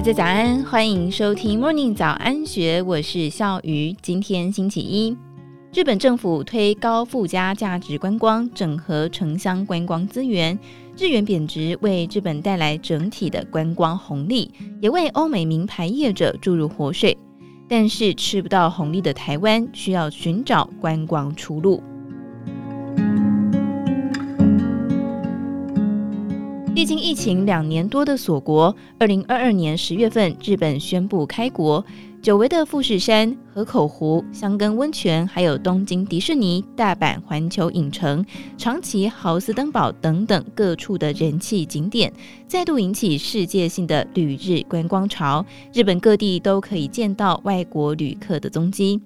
[0.00, 3.94] 大家早安，欢迎收听 Morning 早安学，我是笑鱼。
[4.00, 5.14] 今天星期一，
[5.74, 10.58] 日本政府推高附加价值观光，整合城乡观光资源，
[10.96, 14.50] 日元贬值为日本带来整体的观光红利，
[14.80, 17.14] 也为欧美名牌业者注入活水。
[17.68, 21.82] 但是吃不到红利的台湾，需要寻找观光出路。
[26.80, 31.84] 历经疫情两年多的锁国，二零二二年十月份，日本宣布开国。
[32.22, 38.24] 久违的富士山、河口湖、箱根温泉，还有东京迪士尼、大阪环球影城、
[38.56, 42.10] 长崎豪斯登堡等等各处的人气景点，
[42.48, 45.44] 再度引起世界性的旅日观光潮。
[45.74, 48.98] 日本各地都可以见到外国旅客的踪迹。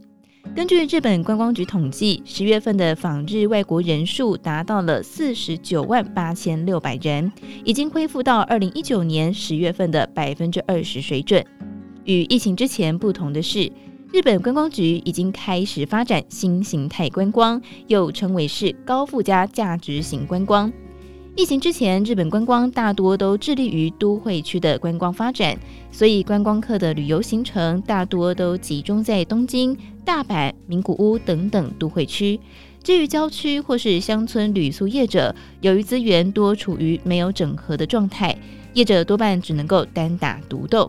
[0.53, 7.33] 根据日本观光局统计，十月份的访日外国人数达到了四十九万八千六百人，
[7.65, 11.45] 已经恢复到二零一九年十月份的百分之二十水准。
[12.05, 13.71] 与疫情之前不同的是，
[14.13, 20.73] 日本观光局已经开始发展新形态观光，又称为是高附加价值型观光。
[21.37, 25.59] 疫情之前，日本观光大多都致力于都会区的观光发展，
[25.91, 32.39] 所以观光客的旅游行程大多都集中在东京、大阪、名古屋等等都会区。
[32.85, 38.37] 至于郊区或是乡村旅宿业者，由于资源多处于没有整合的状态，
[38.75, 40.89] 业者多半只能够单打独斗。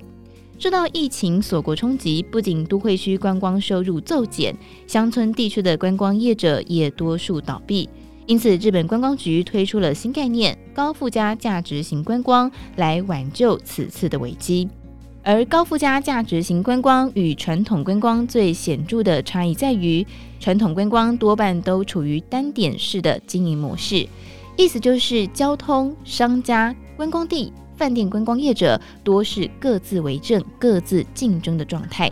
[0.59, 7.89] 受到疫情锁国冲击，不仅都会区观光收入骤减，乡村地区的观光业者也多数倒闭。
[8.27, 14.67] 因此，日本观光局推出了新概念——高附加价值型观光，来挽救此次的危机。
[15.21, 20.05] 而高附加价值型观光与传统观光最显著的差异在于，
[20.39, 24.07] 传统观光多半都处于单点式的经营模式，
[24.57, 32.09] 意思就是交通、商家、观光地、饭店观光业者多是各自为政、各自竞争的状态。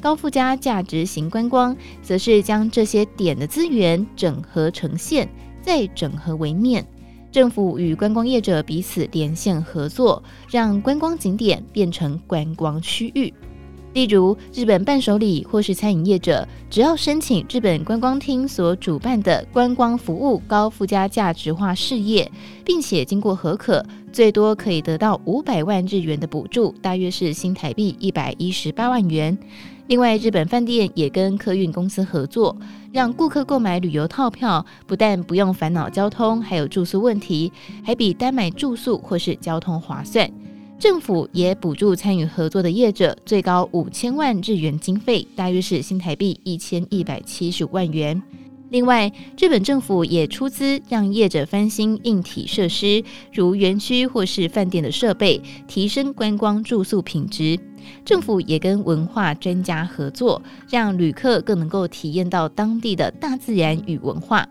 [0.00, 5.28] 高附加价值型观光，则是将这些点的资源整合呈现。
[5.62, 6.84] 再整合为面，
[7.30, 13.32] 政府与观光业者彼此连线合作，让观光景点变成观光区域。
[13.94, 22.30] 例如，日本伴手礼或是餐饮业者，只要申请日本观光厅所主办的观光服务高附加价值化事业，
[22.64, 29.36] 并且经过核可，最多可以得到五百万日元的补助，大约是新台币一百一十八万元。
[29.88, 32.56] 另外，日本饭店也跟客运公司合作，
[32.92, 37.52] 让顾客购买旅游套票，不但不用烦恼交通，还有住宿问题，
[37.84, 40.30] 还比单买住宿或是交通划算。
[40.82, 48.20] 政府也补助参与合作的业者，最高五千万日元经费，大约是新台币一千一百七十万元。
[48.70, 57.56] 另外，日本政府也出资让业者翻新硬体设施，如园区或是饭店的设备，提升观光住宿品质。
[58.04, 64.44] 政府也跟文化专家合作，让旅客更能够体验到当地的大自然与文化。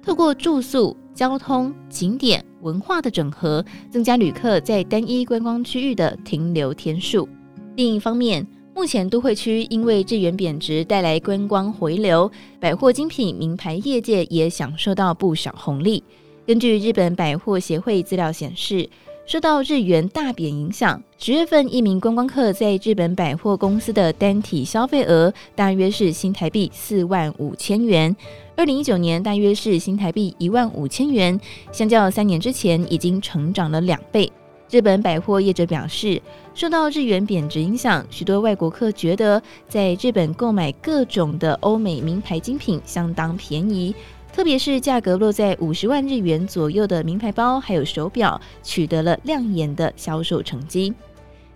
[0.00, 7.28] 透过住宿、交通、景点、文化的整合，增加旅客在单一观光区域的停留天数。
[7.76, 16.02] 另一方面，目前都会区因为日元贬值带来观光回流，百货精品名牌业界也享受到不少红利。
[16.46, 18.88] 根据日本百货协会资料显示，
[19.32, 28.14] 受到日元大贬影响，十月份一名观光客在日本百货公司的单体消费额大约是新台币四万五千元，
[28.56, 31.40] 二零一九年大约是新台币一万五千元，
[31.72, 34.30] 相较三年之前已经成长了两倍。
[34.70, 36.20] 日本百货业者表示，
[36.52, 43.94] 受到日元贬值影响，许多外国客觉得在日本购买各种的欧美名牌精品相当便宜，
[44.32, 50.92] 特别是价格落在五十万日元左右的名牌包还有手表，取得了亮眼的销售成绩。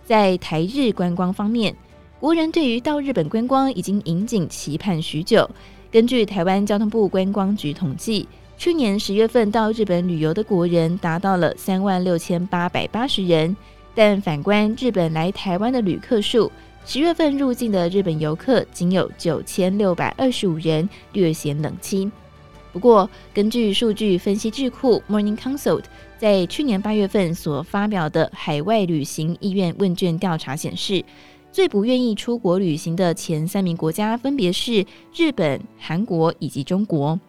[0.05, 1.75] 在台日观光方面，
[2.19, 5.49] 国人对于到日本观光已经引颈期盼许久。
[5.91, 8.27] 根据台湾交通部观光局统计。
[8.59, 13.55] 去年十月份到日本旅游的国人达到了三万六千八百八十人，
[13.93, 16.51] 但反观日本来台湾的旅客数，
[16.83, 22.11] 十月份入境的日本游客仅有九千六百二十五人，略显冷清。
[22.77, 25.85] 不过，根据数据分析智库 Morning Consult
[26.19, 31.03] 在去年八月份所发表的海外旅行意愿问卷调查显示，
[31.51, 34.85] 最不愿意出国旅行的前三名国家分别是
[35.15, 37.19] 日本、韩国以及中国。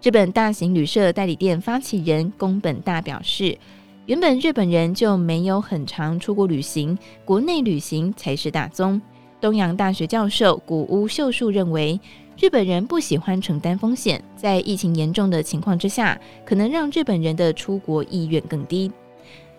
[0.00, 3.58] 日本大型旅社代理店发起人宫本大表示，
[4.06, 9.02] 原本日本人就没有很常出国旅行，国内旅行才是大宗。
[9.40, 11.98] 东洋大学教授古屋秀树认为，
[12.42, 18.90] 日本人不喜欢承担风险，在疫情严重的情况之下，可能让日本人的出国意愿更低。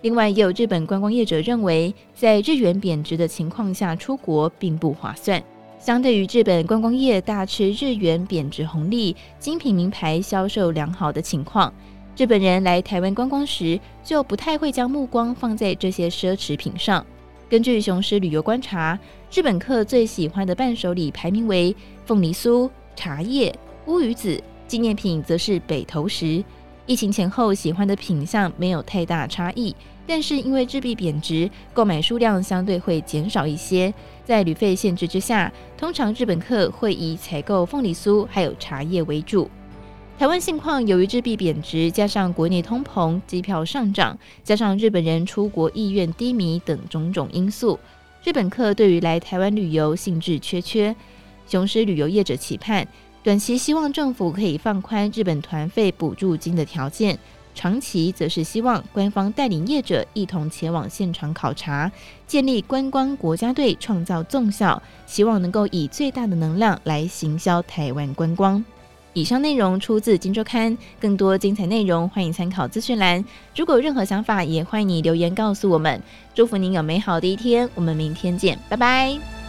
[0.01, 5.41] 另外，也有日本观光业者认为，在日元贬值的情况下出国并不划算。
[5.79, 11.73] 相对于日本观光业大吃日元贬值红利、精品名牌销售良好的情况，
[12.17, 17.05] 日本人来台湾观光时就不太会将目光放在这些奢侈品上。
[17.53, 18.97] 根据雄狮旅游观察，
[19.31, 23.55] 日本客最喜欢的伴手礼排名为凤梨酥、茶叶、
[23.85, 26.43] 乌鱼子，纪念品则是北投石。
[26.87, 29.75] 疫情前后喜欢的品相没有太大差异。
[30.07, 33.93] 但是因为日币贬值，购买数量相对会减少一些。
[34.25, 39.47] 在旅费限制之下，通常日本客会以采购凤梨酥还有茶叶为主。
[40.19, 47.77] 台湾现况，由于日币贬值，加上国内通膨、机票上涨，加上日本人出国意愿低迷等种种因素，
[48.23, 50.95] 日本客对于来台湾旅游兴致缺缺。
[51.45, 52.87] 雄狮旅游业者期盼，
[53.21, 57.17] 短期希望政府可以放宽日本团费补助金的条件。
[57.55, 61.91] 长期则是希望官方带领业者一同前往现场考察，
[62.25, 68.63] 建立观光国家队，创造综效，希望能够以最大的能量来行销台湾观光。
[69.13, 73.23] 以上内容出自《金周刊》，更多精彩内容欢迎参考资讯栏。
[73.55, 76.01] 如果有任何想法，也欢迎你留言告诉我们。
[76.33, 79.42] 祝福您有美好的一天，我们明天见，拜拜。